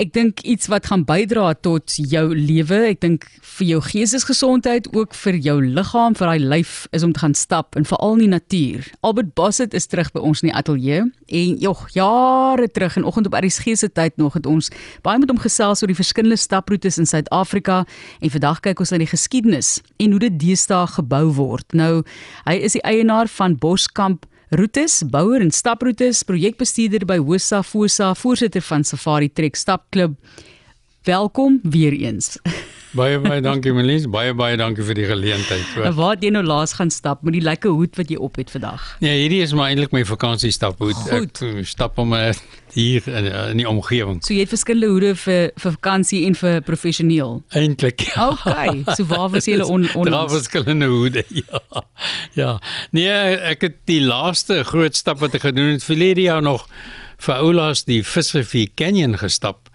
Ek 0.00 0.14
dink 0.16 0.40
iets 0.48 0.70
wat 0.72 0.86
gaan 0.88 1.02
bydra 1.04 1.50
tot 1.60 1.92
jou 1.92 2.22
lewe. 2.32 2.78
Ek 2.88 3.02
dink 3.02 3.26
vir 3.58 3.66
jou 3.68 3.80
geestesgesondheid, 3.84 4.86
ook 4.96 5.12
vir 5.26 5.36
jou 5.44 5.58
liggaam, 5.60 6.16
vir 6.16 6.30
daai 6.30 6.46
lyf 6.54 6.86
is 6.96 7.04
om 7.04 7.12
te 7.12 7.20
gaan 7.20 7.36
stap 7.36 7.76
en 7.76 7.84
veral 7.84 8.16
in 8.16 8.22
die 8.22 8.30
natuur. 8.32 8.88
Albert 9.04 9.34
Bassett 9.36 9.76
is 9.76 9.90
terug 9.92 10.08
by 10.14 10.22
ons 10.24 10.40
in 10.40 10.48
die 10.48 10.56
ateljee 10.56 11.02
en 11.04 11.60
jog, 11.60 11.84
jare 11.92 12.70
terug 12.72 12.96
in 12.96 13.04
oggend 13.04 13.28
op 13.28 13.36
RSG 13.42 13.76
se 13.76 13.90
tyd 13.92 14.16
nog 14.16 14.38
het 14.38 14.48
ons 14.48 14.72
baie 15.04 15.20
met 15.20 15.28
hom 15.28 15.42
gesels 15.42 15.84
oor 15.84 15.92
die 15.92 15.98
verskillende 16.00 16.40
staproetes 16.40 16.96
in 16.96 17.10
Suid-Afrika 17.10 17.82
en 18.24 18.32
vandag 18.32 18.64
kyk 18.64 18.80
ons 18.80 18.94
na 18.94 19.02
die 19.04 19.10
geskiedenis 19.10 19.82
en 20.00 20.16
hoe 20.16 20.24
dit 20.24 20.40
deesdae 20.48 20.88
gebou 20.96 21.26
word. 21.36 21.76
Nou, 21.76 22.00
hy 22.48 22.56
is 22.56 22.78
die 22.78 22.86
eienaar 22.88 23.28
van 23.36 23.60
Boskamp 23.60 24.24
Roetes, 24.50 25.04
bouer 25.06 25.44
en 25.44 25.52
staproetes, 25.54 26.24
projekbestuurder 26.26 27.04
by 27.06 27.20
Hosa 27.22 27.60
Fosa, 27.62 28.08
voorsitter 28.18 28.64
van 28.66 28.82
Safari 28.82 29.28
Trek 29.30 29.54
Stapklub. 29.54 30.16
Welkom 31.02 31.60
weer 31.62 31.92
eens. 31.92 32.38
Baie 32.92 33.20
baie 33.22 33.40
dankie 33.40 33.70
Melise, 33.72 34.08
baie 34.12 34.34
baie 34.36 34.56
dankie 34.60 34.84
vir 34.84 34.98
die 34.98 35.06
geleentheid. 35.08 35.64
En 35.80 35.94
waar 35.96 36.10
het 36.12 36.26
jy 36.26 36.32
nou 36.34 36.42
laas 36.44 36.74
gaan 36.76 36.90
stap 36.92 37.22
met 37.24 37.32
die 37.38 37.40
lekker 37.40 37.72
hoed 37.72 37.96
wat 37.96 38.10
jy 38.12 38.18
op 38.20 38.36
het 38.36 38.50
vandag? 38.52 38.82
Nee, 39.00 39.14
hierdie 39.22 39.38
is 39.40 39.54
maar 39.56 39.70
eintlik 39.70 39.94
my 39.96 40.02
vakansiestaphoed. 40.04 41.00
Ek 41.16 41.40
stap 41.70 41.96
om 42.02 42.12
hier 42.74 43.08
in, 43.08 43.30
in 43.32 43.62
die 43.62 43.68
omgewing. 43.70 44.20
So 44.26 44.34
jy 44.36 44.44
het 44.44 44.52
verskillende 44.52 44.92
hoede 44.92 45.14
vir 45.22 45.54
vir 45.56 45.76
vakansie 45.78 46.20
en 46.28 46.36
vir 46.36 46.60
professioneel. 46.68 47.38
Eintlik. 47.56 48.04
Ja. 48.10 48.28
Okay, 48.34 48.82
so 48.90 49.08
waar 49.08 49.30
was 49.32 49.48
jy 49.48 49.56
on 49.64 49.88
on 49.96 50.10
Daar 50.12 50.28
verskillende 50.28 50.92
hoede. 50.92 51.24
Ja. 51.40 51.84
Ja. 52.36 52.54
Nee, 52.92 53.08
ek 53.54 53.62
het 53.64 53.76
die 53.88 54.02
laaste 54.04 54.60
groot 54.68 54.98
stap 54.98 55.22
wat 55.24 55.38
ek 55.38 55.46
gedoen 55.48 55.78
het 55.78 55.86
vir 55.86 55.96
Lydia 55.96 56.40
nog 56.44 56.66
vir 57.22 57.38
Oulaas 57.40 57.86
die 57.88 58.02
Visrivier 58.04 58.74
Canyon 58.74 59.16
gestap. 59.22 59.70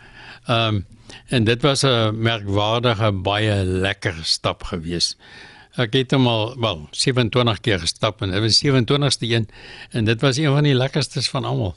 Ehm 0.45 0.83
um, 0.83 0.85
En 1.27 1.43
dit 1.43 1.61
was 1.61 1.83
'n 1.83 2.11
merkwaardige 2.13 3.11
baie 3.11 3.63
lekker 3.63 4.15
stap 4.23 4.63
gewees. 4.63 5.17
Ek 5.75 5.93
het 5.93 6.11
hom 6.11 6.27
al 6.27 6.55
wel 6.59 6.87
27 6.91 7.59
keer 7.59 7.79
gestap 7.79 8.21
en 8.21 8.31
dit 8.31 8.41
was 8.41 8.61
27ste 8.63 9.27
een 9.27 9.47
en 9.91 10.05
dit 10.05 10.21
was 10.21 10.37
een 10.37 10.53
van 10.53 10.63
die 10.63 10.75
lekkerstes 10.75 11.29
van 11.29 11.45
almal. 11.45 11.75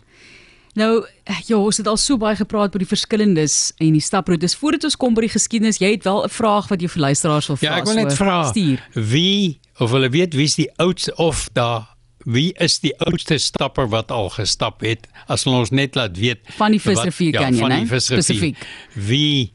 Nou, 0.79 1.07
ja, 1.47 1.57
ons 1.57 1.77
het 1.77 1.87
al 1.87 1.97
so 1.97 2.17
baie 2.17 2.37
gepraat 2.37 2.75
oor 2.75 2.79
die 2.79 2.89
verskillendes 2.89 3.73
en 3.83 3.93
die 3.93 4.05
staproetes. 4.05 4.55
Voordat 4.57 4.85
ons 4.85 4.97
kom 4.97 5.15
by 5.15 5.25
die 5.27 5.35
geskiedenis, 5.35 5.81
jy 5.83 5.91
het 5.97 6.05
wel 6.05 6.25
'n 6.25 6.29
vraag 6.29 6.69
wat 6.69 6.81
jy 6.81 6.89
vir 6.89 7.01
luisteraars 7.01 7.47
wil 7.47 7.57
vra. 7.57 7.69
Ja, 7.69 7.77
ek 7.79 7.85
wil 7.85 7.95
net 7.95 8.15
vra. 8.15 8.53
Wie 8.95 9.61
of 9.79 9.91
hulle 9.91 10.09
weet 10.09 10.35
wie's 10.35 10.55
die 10.55 10.71
oudste 10.77 11.15
of 11.17 11.49
daar 11.53 11.98
wie 12.25 12.53
is 12.59 12.79
die 12.83 12.95
oudste 12.99 13.39
stapper 13.39 13.89
wat 13.89 14.11
al 14.11 14.31
gestap 14.35 14.83
het? 14.87 15.07
As 15.27 15.47
ons 15.47 15.71
net 15.71 15.95
laat 15.95 16.17
weet 16.19 16.43
van 16.59 16.75
die 16.75 16.81
Visrivier 16.83 17.33
ja, 17.33 17.47
Canyon 17.47 17.71
hè? 17.71 18.01
Spesifiek. 18.01 18.59
Wie 18.95 19.53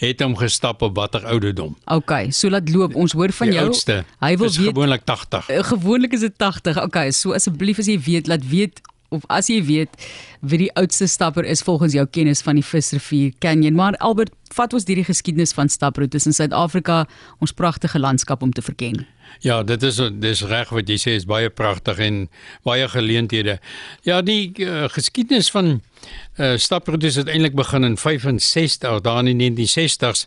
het 0.00 0.20
hom 0.20 0.36
gestap 0.36 0.82
op 0.84 0.96
watter 0.96 1.24
ouderdom? 1.26 1.76
OK 1.84 2.28
so 2.30 2.50
laat 2.52 2.68
loop. 2.72 2.94
Ons 2.94 3.16
hoor 3.16 3.32
van 3.32 3.52
die 3.52 3.58
jou. 3.58 3.68
oudste, 3.68 4.02
hy 4.20 4.34
wil 4.36 4.50
weet 4.50 4.74
gewoonlik 4.74 5.06
80 5.08 5.50
uh, 5.50 5.62
gewoonlik 5.70 6.16
is 6.16 6.26
dit 6.26 6.36
80 6.36 6.82
OK 6.84 7.00
so 7.16 7.36
asseblief 7.36 7.80
as 7.82 7.90
jy 7.90 7.98
weet 8.08 8.28
laat 8.32 8.44
weet 8.48 8.82
of 9.08 9.26
as 9.28 9.50
jy 9.52 9.60
weet 9.64 10.08
wie 10.40 10.66
die 10.66 10.72
oudste 10.74 11.06
stapper 11.06 11.44
is 11.44 11.62
volgens 11.66 11.96
jou 11.96 12.06
kennis 12.06 12.42
van 12.42 12.60
die 12.60 12.66
Visrivier 12.66 13.32
Canyon 13.38 13.74
maar 13.78 13.98
Albert 13.98 14.34
vat 14.54 14.72
ons 14.72 14.84
deur 14.84 15.02
die 15.02 15.10
geskiedenis 15.10 15.54
van 15.56 15.68
staproetes 15.68 16.26
in 16.26 16.36
Suid-Afrika 16.36 17.04
ons 17.40 17.52
pragtige 17.52 17.98
landskap 17.98 18.42
om 18.42 18.52
te 18.52 18.62
verken 18.62 19.06
Ja, 19.44 19.62
dit 19.62 19.82
is 19.82 19.98
dis 20.20 20.42
reg 20.48 20.70
wat 20.72 20.88
jy 20.88 20.96
sê 21.00 21.14
is 21.18 21.26
baie 21.28 21.50
pragtig 21.52 22.00
en 22.02 22.22
baie 22.66 22.86
geleenthede. 22.88 23.58
Ja, 24.06 24.22
die 24.24 24.52
uh, 24.64 24.86
geskiedenis 24.92 25.50
van 25.52 25.80
uh, 26.38 26.54
staproetes 26.60 27.18
het 27.20 27.28
eintlik 27.32 27.56
begin 27.58 27.84
in 27.84 27.98
65 28.00 29.02
daar 29.04 29.22
in 29.24 29.36
die 29.36 29.50
1960s 29.50 30.26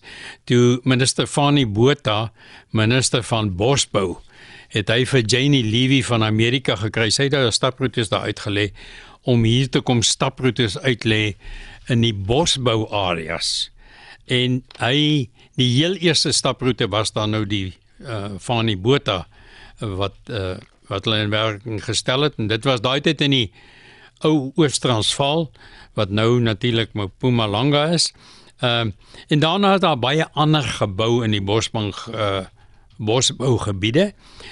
toe 0.49 0.79
minister 0.83 1.27
Fani 1.27 1.65
Botha, 1.65 2.31
minister 2.71 3.23
van 3.25 3.55
Bosbou, 3.57 4.19
het 4.73 4.91
hy 4.93 5.03
vir 5.09 5.25
Janie 5.25 5.63
Levy 5.65 6.01
van 6.05 6.23
Amerika 6.23 6.75
gekry. 6.79 7.09
Sy 7.09 7.27
het 7.27 7.35
daar 7.35 7.53
staproetes 7.53 8.11
daar 8.11 8.29
uitgelê 8.29 8.69
om 9.27 9.43
hier 9.43 9.69
te 9.69 9.81
kom 9.81 10.01
staproetes 10.05 10.77
uitlê 10.79 11.35
in 11.89 12.05
die 12.05 12.13
bosbou 12.13 12.85
areas. 12.93 13.69
En 14.29 14.61
hy 14.79 15.29
die 15.59 15.69
heel 15.73 15.97
eerste 15.99 16.31
staproete 16.31 16.87
was 16.91 17.11
dan 17.15 17.35
nou 17.35 17.45
die 17.49 17.73
uh 17.99 18.37
van 18.39 18.69
die 18.69 18.77
Botha 18.79 19.25
wat 19.79 20.15
uh 20.29 20.55
wat 20.89 21.05
hulle 21.05 21.25
in 21.25 21.33
werking 21.33 21.81
gestel 21.83 22.23
het 22.25 22.37
en 22.41 22.47
dit 22.49 22.63
was 22.65 22.81
daai 22.81 23.01
tyd 23.05 23.21
in 23.21 23.35
die 23.35 23.49
ou 24.25 24.51
Oos-Transvaal 24.57 25.49
wat 25.99 26.09
nou 26.09 26.39
natuurlik 26.41 26.93
Mpumalanga 26.93 27.89
is. 27.93 28.11
Ehm 28.61 28.87
uh, 28.87 28.93
en 29.27 29.39
daarna 29.39 29.73
het 29.73 29.81
daar 29.81 29.99
baie 29.99 30.25
ander 30.33 30.63
gebou 30.63 31.23
in 31.23 31.31
die 31.31 31.43
Bosbank 31.43 31.95
uh 32.13 32.45
bosbougebiede 32.99 34.11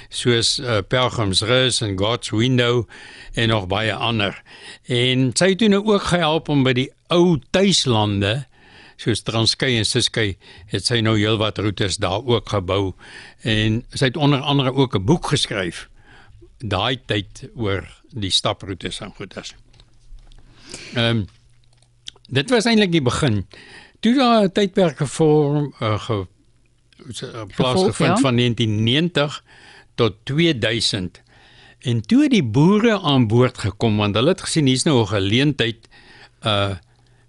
soos 0.09 0.57
uh, 0.59 0.79
Pelgrim's 0.87 1.43
Rest 1.45 1.83
en 1.83 1.97
God's 1.99 2.31
Window 2.31 2.85
en 3.33 3.51
nog 3.51 3.67
baie 3.67 3.93
ander. 3.93 4.39
En 4.87 5.31
sy 5.35 5.51
het 5.51 5.59
toe 5.61 5.69
nou 5.71 5.83
ook 5.85 6.09
gehelp 6.11 6.49
om 6.49 6.63
by 6.63 6.73
die 6.77 6.89
ou 7.13 7.37
tuislande 7.51 8.45
soos 8.97 9.21
Transkei 9.27 9.75
en 9.77 9.85
Ciskei 9.85 10.37
het 10.71 10.87
sy 10.87 11.01
nou 11.05 11.17
heelwat 11.19 11.59
roetes 11.61 11.99
daar 12.01 12.23
ook 12.25 12.49
gebou 12.55 12.95
en 13.45 13.83
sy 13.93 14.09
het 14.09 14.17
onder 14.17 14.41
andere 14.41 14.73
ook 14.73 14.95
'n 14.95 15.05
boek 15.05 15.27
geskryf 15.35 15.87
daai 16.57 16.97
tyd 17.05 17.49
oor 17.55 17.85
die 18.09 18.31
staproetes 18.31 18.99
en 19.01 19.13
goeders. 19.13 19.55
Ehm 20.95 21.17
um, 21.17 21.25
dit 22.29 22.49
was 22.49 22.65
eintlik 22.65 22.91
die 22.91 23.01
begin. 23.01 23.45
Toe 23.99 24.15
daar 24.15 24.43
'n 24.43 24.51
tydperk 24.51 24.97
gevorm 24.97 25.73
uh, 25.79 25.99
ge 25.99 26.27
plaasgevind 27.55 28.15
ja? 28.15 28.17
van 28.17 28.35
1990 28.35 29.43
tot 29.95 30.15
2000 30.23 31.21
en 31.79 32.01
toe 32.01 32.29
die 32.29 32.43
boere 32.43 32.99
aan 32.99 33.27
boord 33.27 33.57
gekom 33.57 33.97
want 33.97 34.15
hulle 34.15 34.33
het 34.33 34.41
gesien 34.41 34.67
hier's 34.69 34.83
nou 34.83 35.01
'n 35.01 35.13
geleentheid 35.13 35.87
uh 36.43 36.75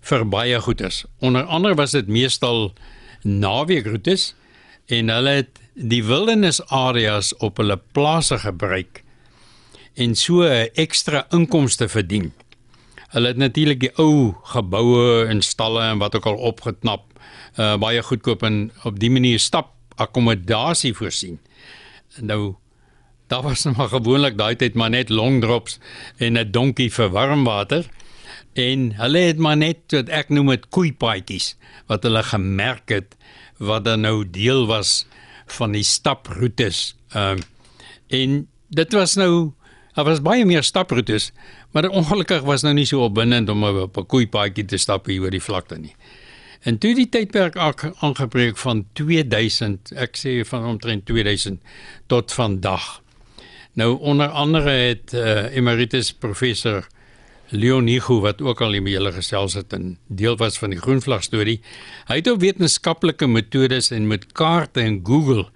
vir 0.08 0.24
baie 0.28 0.60
goeders. 0.60 1.04
Onder 1.20 1.44
andere 1.44 1.74
was 1.74 1.90
dit 1.90 2.06
meestal 2.08 2.72
naweekroetes 3.22 4.34
en 4.86 5.08
hulle 5.12 5.34
het 5.42 5.60
die 5.74 6.02
wildernisareas 6.04 7.34
op 7.44 7.60
hulle 7.60 7.76
plase 7.92 8.38
gebruik 8.38 9.02
en 9.94 10.14
so 10.14 10.46
ekstra 10.74 11.26
inkomste 11.34 11.88
verdien. 11.88 12.32
Hulle 13.14 13.32
het 13.32 13.40
natuurlik 13.40 13.80
die 13.80 13.92
ou 13.96 14.34
geboue 14.52 15.26
en 15.26 15.42
stalle 15.42 15.82
en 15.82 15.98
wat 15.98 16.14
ook 16.14 16.26
al 16.26 16.40
opgeknap, 16.50 17.06
uh, 17.56 17.76
baie 17.80 18.02
goedkoop 18.02 18.42
en 18.42 18.70
op 18.84 18.98
die 19.00 19.10
manier 19.10 19.40
stap 19.40 19.72
akkommodasie 19.96 20.94
voorsien. 20.94 21.38
Nou 22.20 22.56
daar 23.28 23.42
was 23.42 23.64
nog 23.64 23.76
maar 23.78 23.88
gewoonlik 23.88 24.38
daai 24.38 24.56
tyd 24.56 24.74
maar 24.74 24.90
net 24.90 25.08
long 25.08 25.40
drops 25.40 25.78
en 26.16 26.38
'n 26.38 26.50
donkie 26.50 26.92
vir 26.92 27.10
warm 27.10 27.44
water 27.44 27.84
en 28.52 28.92
hulle 28.96 29.18
het 29.18 29.38
maar 29.38 29.56
net 29.56 29.80
wat 29.92 30.08
ek 30.08 30.28
noem 30.28 30.48
dit 30.54 30.68
koeipaadjies 30.68 31.56
wat 31.86 32.02
hulle 32.02 32.22
gemerk 32.22 32.88
het 32.88 33.16
wat 33.58 33.84
dan 33.84 34.00
nou 34.00 34.24
deel 34.30 34.66
was 34.66 35.06
van 35.46 35.72
die 35.72 35.84
staproetes. 35.84 36.96
Ehm 37.12 37.38
uh, 37.38 37.44
en 38.08 38.48
dit 38.68 38.92
was 38.92 39.14
nou 39.16 39.52
daar 39.98 40.06
was 40.06 40.20
baie 40.22 40.44
meer 40.46 40.62
staproetes, 40.62 41.32
maar 41.74 41.88
ongelukkig 41.90 42.44
was 42.46 42.62
nou 42.62 42.70
nie 42.76 42.86
so 42.86 43.02
opwindend 43.02 43.48
om 43.50 43.64
op 43.66 43.96
'n 43.98 44.06
koeipaadjie 44.06 44.64
te 44.64 44.78
stap 44.78 45.06
hier 45.06 45.22
oor 45.22 45.30
die 45.34 45.42
vlakte 45.42 45.78
nie. 45.78 45.94
En 46.62 46.78
toe 46.78 46.94
die 46.94 47.08
tydperk 47.08 47.56
aangebreek 47.56 48.56
van 48.56 48.86
2000, 48.92 49.92
ek 49.96 50.16
sê 50.16 50.46
van 50.46 50.64
omtrent 50.64 51.06
2000 51.06 51.60
tot 52.06 52.32
vandag. 52.32 53.02
Nou 53.72 53.98
onder 54.00 54.28
andere 54.28 54.70
het 54.70 55.12
uh, 55.14 55.54
emeritus 55.56 56.12
professor 56.12 56.86
Leonigo 57.48 58.20
wat 58.20 58.42
ook 58.42 58.60
al 58.60 58.70
die 58.70 58.82
hele 58.82 59.12
gesels 59.12 59.54
het 59.54 59.72
en 59.72 59.98
deel 60.06 60.36
was 60.36 60.58
van 60.58 60.70
die 60.70 60.80
groenvlag 60.80 61.22
storie. 61.22 61.60
Hy 62.06 62.14
het 62.14 62.30
op 62.30 62.40
wetenskaplike 62.40 63.26
metodes 63.26 63.90
en 63.90 64.06
met 64.06 64.32
kaarte 64.32 64.80
en 64.80 65.00
Google 65.02 65.48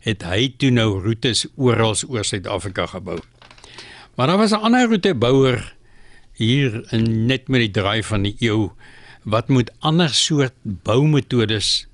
het 0.00 0.22
hy 0.22 0.54
toe 0.58 0.70
nou 0.70 1.00
roetes 1.02 1.46
oral 1.56 1.94
oor 2.08 2.24
Suid-Afrika 2.24 2.86
gebou. 2.86 3.18
Maar 4.16 4.26
daar 4.26 4.38
was 4.38 4.50
'n 4.50 4.64
ander 4.64 4.88
roetebouer 4.88 5.74
hier 6.32 6.92
in 6.92 7.26
net 7.26 7.48
met 7.48 7.60
die 7.60 7.70
draai 7.70 8.02
van 8.02 8.22
die 8.22 8.36
eeu 8.38 8.70
wat 9.22 9.48
met 9.48 9.72
ander 9.78 10.08
soort 10.08 10.54
boumetodes 10.62 11.86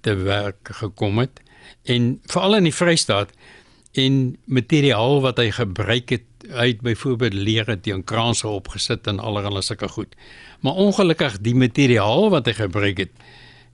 te 0.00 0.14
werk 0.14 0.68
gekom 0.72 1.18
het 1.18 1.40
en 1.82 2.20
veral 2.26 2.56
in 2.56 2.62
die 2.62 2.74
Vrystaat 2.74 3.30
en 3.92 4.36
materiaal 4.44 5.20
wat 5.20 5.36
hy 5.36 5.50
gebruik 5.50 6.08
het 6.08 6.28
het 6.48 6.80
byvoorbeeld 6.80 7.34
leere 7.34 7.80
teen 7.80 8.04
kraanse 8.04 8.48
opgesit 8.48 9.06
en 9.06 9.18
allerlei 9.18 9.62
sulke 9.62 9.88
goed. 9.88 10.16
Maar 10.60 10.72
ongelukkig 10.72 11.38
die 11.40 11.54
materiaal 11.54 12.30
wat 12.30 12.46
hy 12.46 12.52
gebruik 12.52 12.98
het, 12.98 13.12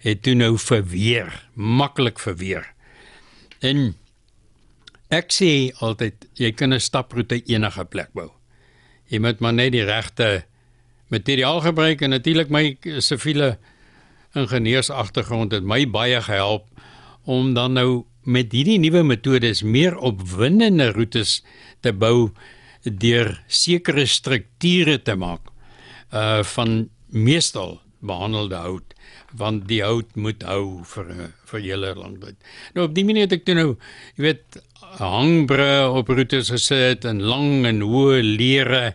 het 0.05 0.23
toe 0.23 0.35
nou 0.35 0.58
verweer, 0.58 1.49
maklik 1.55 2.19
verweer. 2.19 2.67
En 3.58 3.96
ek 5.11 5.33
sê 5.33 5.71
altyd 5.81 6.29
jy 6.37 6.53
kan 6.53 6.73
'n 6.73 6.81
staproete 6.81 7.43
enige 7.47 7.85
plek 7.85 8.13
bou. 8.13 8.31
Jy 9.09 9.19
moet 9.19 9.41
maar 9.41 9.55
net 9.55 9.73
die 9.73 9.85
regte 9.85 10.45
materiaal 11.09 11.61
gebruik 11.61 12.03
en 12.03 12.11
natuurlik 12.11 12.51
my 12.51 12.77
siviele 13.01 13.59
ingenieursagtergrond 14.37 15.53
het 15.53 15.65
my 15.65 15.87
baie 15.87 16.21
gehelp 16.21 16.69
om 17.25 17.55
dan 17.55 17.73
nou 17.73 18.05
met 18.29 18.53
hierdie 18.53 18.79
nuwe 18.79 19.03
metodes 19.03 19.63
meer 19.63 19.97
opwindende 19.97 20.91
roetes 20.93 21.43
te 21.81 21.93
bou 21.93 22.31
deur 22.85 23.33
sekere 23.49 24.07
strukture 24.07 24.99
te 25.03 25.17
maak 25.17 25.53
uh 26.13 26.45
van 26.55 26.89
meestal 27.09 27.79
behandelde 28.00 28.61
hout 28.62 28.95
want 29.37 29.67
die 29.69 29.83
hout 29.83 30.15
moet 30.17 30.43
hou 30.47 30.85
vir 30.89 31.11
vir 31.50 31.61
hele 31.61 31.95
lang 31.99 32.17
tyd. 32.23 32.37
Nou 32.75 32.87
op 32.89 32.95
die 32.97 33.05
manier 33.05 33.27
het 33.27 33.37
ek 33.39 33.45
toe 33.45 33.56
nou, 33.59 33.69
jy 34.17 34.25
weet, 34.29 34.61
hangbre 34.99 35.89
op 35.93 36.09
roetes 36.09 36.53
gesit 36.55 37.05
en 37.09 37.21
lang 37.21 37.67
en 37.69 37.83
hoë 37.85 38.23
leere. 38.25 38.95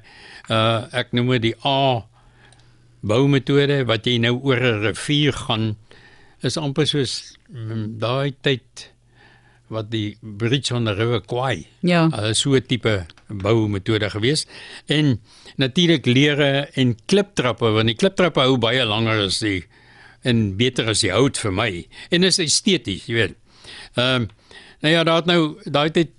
Uh 0.49 0.89
ek 0.91 1.13
noem 1.13 1.35
dit 1.37 1.49
die 1.49 1.55
A 1.67 2.03
boumetode 3.03 3.83
wat 3.89 4.07
jy 4.07 4.17
nou 4.23 4.37
oor 4.39 4.59
'n 4.59 4.81
rivier 4.87 5.35
gaan 5.35 5.75
is 6.41 6.57
amper 6.57 6.87
soos 6.87 7.35
mm, 7.51 7.99
daai 7.99 8.35
tyd 8.41 8.92
wat 9.73 9.89
die 9.91 10.17
bridge 10.21 10.73
on 10.75 10.85
the 10.85 10.93
river 10.93 11.21
Kwai. 11.21 11.65
Ja. 11.81 12.07
Uh, 12.11 12.31
so 12.33 12.55
'n 12.55 12.65
tipe 12.67 13.05
boumetode 13.27 14.09
gewees. 14.09 14.45
En 14.85 15.19
natuurlik 15.57 16.05
leere 16.05 16.69
en 16.73 16.95
kliptrappe 17.05 17.69
want 17.69 17.87
die 17.87 17.95
kliptrappe 17.95 18.39
hou 18.39 18.57
baie 18.57 18.85
langer 18.85 19.25
as 19.25 19.39
die 19.39 19.65
en 20.23 20.55
beter 20.57 20.87
as 20.87 21.03
die 21.03 21.11
hout 21.11 21.37
vir 21.37 21.51
my 21.51 21.87
en 22.09 22.23
is 22.23 22.39
esteties, 22.39 23.07
jy 23.07 23.13
weet. 23.13 23.35
Ehm 23.95 24.23
um, 24.23 24.29
nou 24.83 24.91
ja, 24.93 25.03
daar 25.03 25.21
het 25.21 25.25
nou 25.25 25.55
daai 25.63 25.89
tyd 25.91 26.11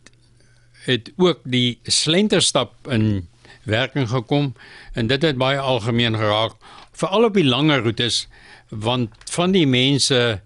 het 0.85 1.11
ook 1.17 1.41
die 1.45 1.79
slenterstap 1.83 2.89
in 2.89 3.29
werking 3.65 4.09
gekom 4.09 4.55
en 4.93 5.07
dit 5.07 5.23
het 5.23 5.37
baie 5.37 5.59
algemeen 5.59 6.17
geraak 6.17 6.57
veral 6.93 7.25
op 7.25 7.35
die 7.35 7.45
langer 7.45 7.83
roetes 7.85 8.27
want 8.69 9.11
van 9.31 9.53
die 9.53 9.67
mense 9.67 10.41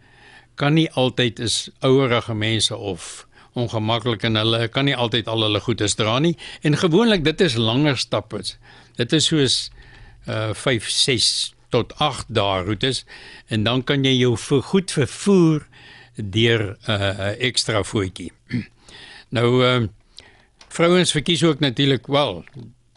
kan 0.59 0.75
nie 0.75 0.89
altyd 0.99 1.39
is 1.39 1.69
ouerige 1.87 2.35
mense 2.35 2.77
of 2.77 3.27
ongemaklik 3.59 4.25
en 4.29 4.39
hulle 4.39 4.69
kan 4.75 4.87
nie 4.89 4.97
altyd 4.97 5.29
al 5.31 5.47
hulle 5.47 5.61
goedes 5.63 5.97
dra 5.99 6.19
nie 6.23 6.35
en 6.67 6.79
gewoonlik 6.79 7.25
dit 7.27 7.41
is 7.47 7.57
langer 7.59 7.99
stappe. 7.99 8.43
Dit 8.99 9.15
is 9.17 9.31
soos 9.31 9.59
uh 10.29 10.51
5 10.55 10.91
6 10.93 11.29
tot 11.73 11.93
8 12.03 12.33
dae 12.35 12.65
roetes 12.67 13.05
en 13.49 13.65
dan 13.65 13.85
kan 13.85 14.05
jy 14.05 14.15
jou 14.19 14.35
vir 14.49 14.63
goed 14.73 14.93
vervoer 14.93 15.67
deur 16.17 16.77
'n 16.87 16.91
uh, 16.91 17.31
ekstra 17.49 17.85
voetjie. 17.85 18.33
Nou 19.37 19.49
uh, 19.61 19.89
vrouens 20.73 21.13
verkies 21.13 21.43
ook 21.45 21.61
natuurlik 21.61 22.07
wel 22.07 22.45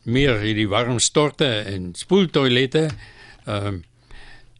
meer 0.03 0.39
hierdie 0.39 0.69
warm 0.69 0.99
storte 0.99 1.47
en 1.67 1.91
spoeltoilette. 1.95 2.89
Ehm 3.45 3.67
um, 3.67 3.83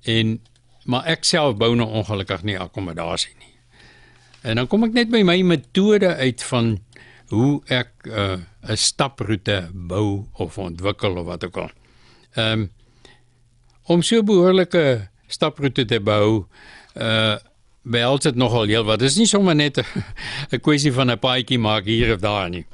en 0.02 0.40
maar 0.86 1.06
ek 1.06 1.24
self 1.24 1.58
bou 1.58 1.76
nou 1.76 1.90
ongelukkig 1.90 2.44
nie 2.44 2.60
akkommodasie 2.60 3.34
nie. 3.40 3.54
En 4.42 4.56
dan 4.56 4.68
kom 4.68 4.84
ek 4.88 4.96
net 4.98 5.12
by 5.14 5.22
my 5.26 5.42
metode 5.46 6.16
uit 6.18 6.44
van 6.50 6.80
hoe 7.32 7.62
ek 7.72 7.92
uh, 8.10 8.42
'n 8.42 8.46
uh, 8.70 8.76
staproete 8.76 9.70
bou 9.74 10.26
of 10.34 10.58
ontwikkel 10.58 11.18
of 11.22 11.26
wat 11.26 11.46
ook 11.46 11.58
al. 11.58 11.72
Ehm 12.36 12.60
um, 12.60 12.70
om 13.84 14.02
so 14.02 14.20
'n 14.20 14.26
behoorlike 14.26 15.08
staproete 15.28 15.86
te 15.86 16.00
bou, 16.00 16.46
uh 16.96 17.38
behels 17.84 18.22
dit 18.22 18.36
nogal 18.36 18.68
heel 18.70 18.84
wat. 18.86 19.00
Dit 19.00 19.10
is 19.10 19.18
nie 19.18 19.26
sommer 19.26 19.56
net 19.56 19.78
'n 20.52 20.60
kwessie 20.60 20.94
van 20.94 21.12
'n 21.12 21.20
paadjie 21.20 21.60
maak 21.60 21.86
hier 21.86 22.14
of 22.14 22.20
daar 22.20 22.50
nie. 22.50 22.66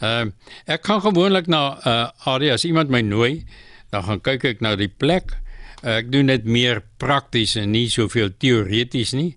Ehm 0.00 0.28
uh, 0.28 0.32
ek 0.66 0.82
kan 0.82 1.00
gewoonlik 1.00 1.46
na 1.46 1.78
uh 1.86 2.08
area 2.24 2.52
as 2.52 2.64
iemand 2.64 2.88
my 2.88 3.00
nooi, 3.00 3.44
dan 3.90 4.02
gaan 4.04 4.20
kyk 4.20 4.44
ek 4.44 4.60
na 4.60 4.76
die 4.76 4.88
plek. 4.88 5.36
Uh, 5.84 5.98
ek 6.00 6.12
doen 6.12 6.30
dit 6.32 6.44
meer 6.48 6.80
prakties 6.96 7.58
en 7.60 7.74
nie 7.74 7.90
soveel 7.92 8.30
teoreties 8.40 9.12
nie. 9.12 9.34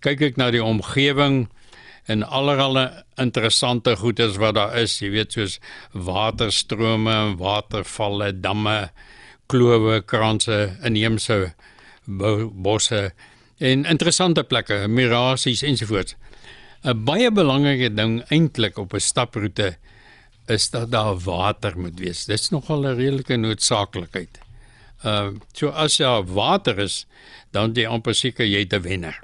Kyk 0.00 0.22
ek 0.32 0.38
na 0.40 0.48
die 0.50 0.62
omgewing 0.64 1.50
en 2.10 2.24
allerlei 2.24 2.88
interessante 3.20 3.94
goedes 4.00 4.38
wat 4.40 4.56
daar 4.56 4.72
is, 4.80 4.96
jy 5.02 5.12
weet 5.12 5.36
soos 5.36 5.58
waterstrome, 5.92 7.36
watervalle, 7.38 8.32
damme, 8.32 8.88
klowe, 9.52 10.00
kranse, 10.08 10.78
inheemse 10.82 11.52
bosse 12.08 13.12
en 13.62 13.84
interessante 13.86 14.42
plekke, 14.42 14.88
mirasies 14.88 15.62
ensovoorts. 15.62 16.16
'n 16.82 17.04
Baie 17.04 17.30
belangrike 17.30 17.92
ding 17.94 18.22
eintlik 18.30 18.78
op 18.78 18.94
'n 18.94 19.00
staproete 19.00 19.76
is 20.48 20.70
dat 20.70 20.90
daar 20.90 21.14
water 21.18 21.78
moet 21.78 21.98
wees. 21.98 22.24
Dit 22.24 22.40
is 22.40 22.50
nogal 22.50 22.82
'n 22.82 22.96
redelike 22.96 23.36
noodsaaklikheid. 23.36 24.40
Uh 25.04 25.34
so 25.52 25.68
as 25.68 25.96
daar 25.96 26.24
water 26.24 26.78
is, 26.78 27.06
dan 27.50 27.74
jy 27.74 27.86
amper 27.86 28.14
seker 28.14 28.46
jy 28.46 28.64
te 28.66 28.80
wenner. 28.80 29.18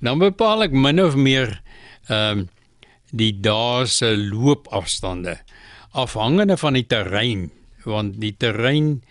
Dan 0.00 0.18
bepaal 0.18 0.66
ek 0.66 0.72
min 0.72 1.00
of 1.00 1.16
meer 1.16 1.60
ehm 2.08 2.44
um, 2.44 2.48
die 3.14 3.32
dae 3.40 3.86
se 3.86 4.08
loopafstande 4.18 5.36
afhangende 5.94 6.56
van 6.58 6.74
die 6.74 6.86
terrein, 6.90 7.44
want 7.86 8.16
die 8.18 8.34
terrein 8.34 9.04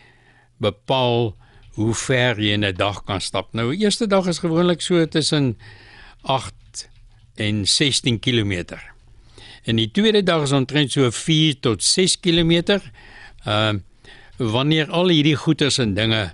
bepaal 0.60 1.32
hoe 1.80 1.94
ver 1.96 2.42
jy 2.42 2.54
in 2.54 2.66
'n 2.66 2.76
dag 2.76 3.04
kan 3.04 3.22
stap. 3.22 3.54
Nou, 3.54 3.72
die 3.72 3.86
eerste 3.86 4.08
dag 4.08 4.28
is 4.28 4.44
gewoonlik 4.44 4.82
so 4.82 5.06
tussen 5.08 5.58
8 6.22 6.90
en 7.36 7.68
16 7.68 8.20
km. 8.20 8.78
En 9.64 9.76
die 9.76 9.92
tweede 9.92 10.24
dag 10.24 10.44
is 10.44 10.52
omtrent 10.52 10.92
so 10.92 11.10
4 11.12 11.60
tot 11.60 11.84
6 11.84 12.20
km. 12.20 12.52
Ehm 13.46 13.76
uh, 13.76 13.82
wanneer 14.38 14.90
al 14.90 15.08
hierdie 15.14 15.38
goeders 15.38 15.78
en 15.78 15.94
dinge 15.94 16.34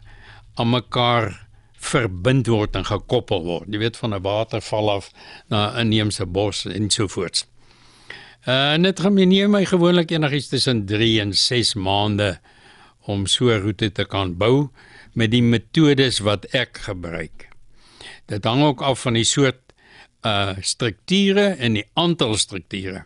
aan 0.55 0.69
mekaar 0.69 1.47
verbind 1.79 2.47
word 2.47 2.75
en 2.75 2.85
gekoppel 2.85 3.43
word. 3.43 3.69
Jy 3.71 3.79
weet 3.79 3.97
van 3.97 4.13
'n 4.13 4.21
waterval 4.21 4.89
af 4.89 5.11
na 5.47 5.71
'n 5.71 5.87
inheemse 5.87 6.25
bos 6.25 6.65
en 6.65 6.89
so 6.89 7.07
voort. 7.07 7.47
Uh 8.47 8.75
net 8.77 8.99
gemeneer 8.99 9.49
my 9.49 9.65
gewoonlik 9.65 10.11
enigiets 10.11 10.47
tussen 10.47 10.85
3 10.85 11.19
en 11.21 11.33
6 11.33 11.73
maande 11.73 12.39
om 13.05 13.25
so 13.25 13.49
'n 13.49 13.61
roete 13.61 13.91
te 13.91 14.05
kan 14.05 14.37
bou 14.37 14.69
met 15.13 15.31
die 15.31 15.43
metodes 15.43 16.19
wat 16.19 16.45
ek 16.45 16.77
gebruik. 16.77 17.47
Dit 18.25 18.43
hang 18.43 18.63
ook 18.63 18.81
af 18.81 19.01
van 19.01 19.13
die 19.13 19.23
soort 19.23 19.59
uh 20.25 20.55
strukture 20.61 21.55
en 21.59 21.73
die 21.73 21.85
aantal 21.93 22.37
strukture. 22.37 23.03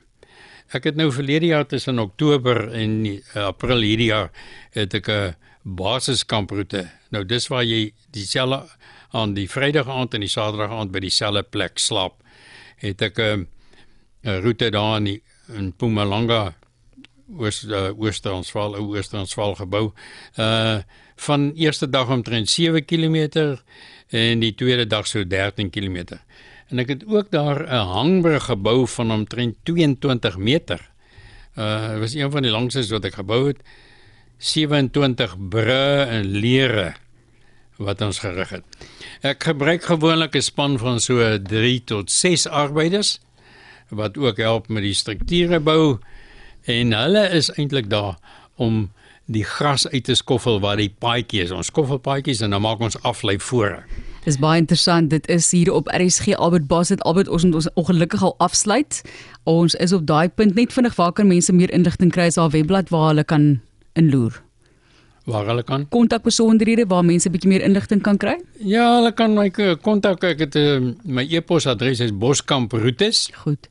Ek 0.73 0.87
het 0.89 0.95
nou 0.97 1.11
verlede 1.13 1.51
jaar 1.51 1.67
tussen 1.69 2.01
Oktober 2.01 2.71
en 2.73 2.93
uh, 3.05 3.17
April 3.45 3.83
hierdie 3.85 4.09
jaar 4.09 4.31
het 4.73 4.93
ek 4.97 5.09
'n 5.09 5.35
basiskamproete. 5.63 6.89
Nou 7.13 7.23
dis 7.25 7.47
waar 7.47 7.63
jy 7.63 7.93
dieselfde 8.09 8.65
aan 9.11 9.33
die 9.33 9.47
Vrydag 9.47 9.87
aand 9.87 10.13
en 10.13 10.25
die 10.25 10.29
Saterdag 10.29 10.71
aand 10.71 10.91
by 10.91 10.99
dieselfde 10.99 11.43
plek 11.43 11.77
slaap. 11.77 12.15
Het 12.81 13.01
ek 13.01 13.19
'n 13.19 13.48
'n 14.25 14.41
roete 14.41 14.71
daar 14.71 14.98
in, 14.98 15.03
die, 15.03 15.21
in 15.53 15.65
Mpumalanga 15.65 16.55
Oos 17.38 17.63
uh, 17.63 17.93
Oos-Transvaal, 17.98 18.75
Oos-Transvaal 18.75 19.55
gebou. 19.55 19.93
Uh 20.39 20.81
van 21.15 21.51
eerste 21.55 21.89
dag 21.89 22.09
omtrent 22.09 22.50
7 22.50 22.86
km 22.86 23.57
en 24.09 24.39
die 24.39 24.55
tweede 24.55 24.88
dag 24.88 25.07
so 25.07 25.24
13 25.24 25.69
km. 25.69 26.17
En 26.70 26.79
ek 26.79 26.88
het 26.88 27.03
ook 27.08 27.32
daar 27.32 27.63
'n 27.63 27.88
hangbrug 27.88 28.43
gebou 28.43 28.88
van 28.88 29.12
omtrent 29.12 29.55
22 29.63 30.38
meter. 30.38 30.91
Uh 31.58 31.89
dit 31.89 32.00
was 32.00 32.13
een 32.13 32.32
van 32.32 32.41
die 32.41 32.51
langstes 32.51 32.89
wat 32.89 33.05
ek 33.05 33.13
gebou 33.13 33.48
het. 33.48 33.60
27 34.38 35.36
bru 35.50 36.03
en 36.03 36.25
leere 36.25 36.93
wat 37.77 38.01
ons 38.01 38.20
gerig 38.20 38.50
het. 38.50 38.63
Ek 39.22 39.43
gebruik 39.43 39.84
gewoonlik 39.84 40.36
'n 40.36 40.41
span 40.41 40.77
van 40.77 41.00
so 41.00 41.41
3 41.41 41.84
tot 41.84 42.12
6 42.12 42.48
arbeiders 42.48 43.20
wat 43.89 44.17
ook 44.17 44.38
help 44.38 44.67
met 44.67 44.84
die 44.84 44.93
strukture 44.93 45.60
bou 45.60 46.00
en 46.63 46.93
hulle 46.93 47.29
is 47.29 47.51
eintlik 47.51 47.89
daar 47.89 48.17
om 48.55 48.91
die 49.25 49.43
gras 49.43 49.88
uit 49.88 50.03
te 50.03 50.15
skoffel 50.15 50.60
waar 50.60 50.77
die 50.77 50.91
paadjie 51.00 51.43
is. 51.43 51.51
Ons 51.51 51.72
skoffel 51.72 51.98
paadjies 51.98 52.41
en 52.41 52.50
dan 52.50 52.62
maak 52.62 52.79
ons 52.79 53.01
aflei 53.01 53.39
voor. 53.39 53.84
Dis 54.24 54.38
baie 54.39 54.62
interessant. 54.62 55.10
Dit 55.12 55.27
is 55.27 55.50
hier 55.51 55.74
op 55.74 55.89
RSG 55.92 56.38
Albert 56.39 56.68
Basit. 56.68 57.01
Albert 57.03 57.27
ons 57.27 57.44
moet 57.44 57.56
ons 57.60 57.68
ongelukkig 57.74 58.24
al 58.24 58.36
afsluit. 58.38 59.01
Ons 59.44 59.75
is 59.75 59.92
op 59.94 60.06
daai 60.08 60.30
punt 60.30 60.56
net 60.56 60.72
vinnig 60.74 60.96
waar 60.96 61.12
kan 61.12 61.27
mense 61.27 61.53
meer 61.53 61.72
inligting 61.75 62.12
kry 62.12 62.30
as 62.32 62.39
haar 62.39 62.53
webblad 62.56 62.92
waar 62.94 63.10
hulle 63.12 63.25
kan 63.27 63.60
inloer. 64.00 64.39
Waar 65.27 65.48
hulle 65.51 65.63
kan 65.63 65.88
kontak 65.92 66.24
besonderhede 66.24 66.88
waar 66.88 67.03
mense 67.06 67.32
bietjie 67.32 67.51
meer 67.51 67.63
inligting 67.68 68.03
kan 68.03 68.18
kry? 68.20 68.38
Ja, 68.60 68.86
hulle 68.98 69.12
kan 69.12 69.36
my 69.36 69.50
kontak. 69.84 70.24
Ek 70.24 70.46
het 70.48 70.56
uh, 70.60 70.80
my 71.03 71.27
e-posadres 71.27 72.03
is 72.03 72.15
boskamproetes. 72.15 73.27
Goed. 73.44 73.68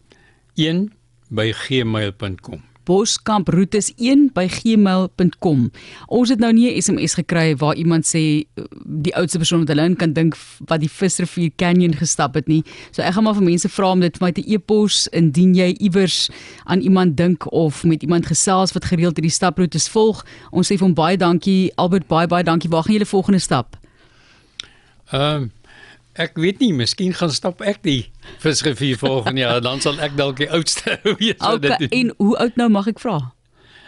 1 0.60 0.90
by 1.32 1.48
gmail.com 1.64 2.71
boskamproetes1@gmail.com. 2.88 5.70
Ons 6.06 6.28
het 6.28 6.38
nou 6.38 6.52
nie 6.52 6.70
'n 6.70 6.82
SMS 6.82 7.14
gekry 7.14 7.56
waar 7.56 7.74
iemand 7.74 8.06
sê 8.06 8.44
die 8.84 9.14
oudste 9.14 9.38
persoon 9.38 9.58
wat 9.58 9.68
hulle 9.68 9.84
in 9.84 9.96
kan 9.96 10.12
dink 10.12 10.36
wat 10.66 10.80
die 10.80 10.90
Visrivier 10.90 11.50
Canyon 11.56 11.94
gestap 11.94 12.34
het 12.34 12.46
nie. 12.46 12.64
So 12.90 13.02
ek 13.02 13.12
gaan 13.14 13.24
maar 13.24 13.34
vir 13.34 13.42
mense 13.42 13.68
vra 13.68 13.90
om 13.90 14.00
dit 14.00 14.16
vir 14.16 14.26
my 14.26 14.32
te 14.32 14.42
e-pos 14.46 15.08
indien 15.12 15.54
jy 15.54 15.76
iewers 15.80 16.30
aan 16.64 16.80
iemand 16.80 17.16
dink 17.16 17.52
of 17.52 17.84
met 17.84 18.02
iemand 18.02 18.26
gesels 18.26 18.72
wat 18.72 18.84
gereeld 18.84 19.16
hierdie 19.16 19.30
staproetes 19.30 19.88
volg. 19.88 20.24
Ons 20.50 20.70
sê 20.70 20.78
vir 20.78 20.86
hom 20.86 20.94
baie 20.94 21.16
dankie 21.16 21.72
Albert, 21.76 22.08
baie 22.08 22.26
baie 22.26 22.44
dankie. 22.44 22.70
Waar 22.70 22.82
gaan 22.82 22.92
julle 22.92 23.06
volgende 23.06 23.38
stap? 23.38 23.76
Ehm 25.12 25.42
uh, 25.42 25.48
Ek 26.14 26.36
weet 26.36 26.58
nie, 26.60 26.72
miskien 26.76 27.14
gaan 27.16 27.30
stap 27.32 27.62
ek 27.64 27.78
die 27.82 28.10
visrivier 28.42 28.98
volgende 29.00 29.40
jaar, 29.46 29.60
dan 29.64 29.80
sal 29.80 29.96
ek 30.04 30.12
dalk 30.18 30.36
die 30.42 30.50
oudste 30.52 30.98
wees 31.18 31.38
wat 31.40 31.54
Okay, 31.64 31.78
dit 31.78 31.78
doen. 31.86 31.94
en 32.00 32.12
hoe 32.18 32.34
oud 32.46 32.56
nou 32.60 32.68
mag 32.68 32.86
ek 32.92 33.00
vra? 33.00 33.32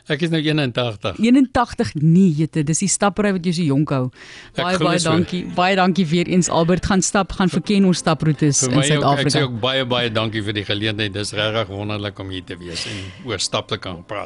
Ek 0.09 0.21
is 0.21 0.29
nou 0.29 0.37
81. 0.45 1.17
81 1.17 1.95
nee, 1.97 2.29
jette, 2.37 2.61
dis 2.69 2.83
die 2.85 2.89
stappery 2.93 3.31
wat 3.33 3.45
jou 3.49 3.55
so 3.57 3.65
jonk 3.65 3.89
hou. 3.95 4.11
Baie 4.57 4.77
baie 4.81 4.99
dankie. 5.01 5.41
Baie 5.57 5.77
dankie 5.81 6.05
weer 6.11 6.29
eens 6.29 6.51
Albert 6.53 6.85
gaan 6.91 7.01
stap, 7.05 7.33
gaan 7.33 7.49
verken 7.49 7.87
ons 7.89 8.03
staproetes 8.05 8.61
Vir 8.67 8.73
in 8.73 8.77
ook, 8.77 8.85
ek 8.85 8.91
sê 8.91 8.99
Suid-Afrika. 8.99 9.45
ook 9.49 9.61
baie 9.65 9.85
baie 9.89 10.11
dankie 10.13 10.43
vir 10.45 10.53
die 10.61 10.65
geleentheid. 10.69 11.13
Dis 11.17 11.33
regtig 11.33 11.73
wonderlik 11.73 12.21
om 12.21 12.29
hier 12.37 12.45
te 12.45 12.57
wees 12.61 12.85
en 12.93 13.01
oor 13.31 13.41
stap 13.41 13.69
te 13.73 13.79
kan 13.81 14.01
praat. 14.05 14.23